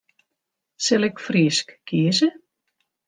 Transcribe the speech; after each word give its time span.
Sil 0.85 1.03
ik 1.09 1.17
Frysk 1.25 1.67
kieze? 1.87 2.29